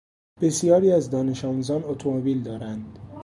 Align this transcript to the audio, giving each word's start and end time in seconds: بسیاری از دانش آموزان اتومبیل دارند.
بسیاری 0.41 0.91
از 0.91 1.09
دانش 1.09 1.45
آموزان 1.45 1.83
اتومبیل 1.83 2.43
دارند. 2.43 2.99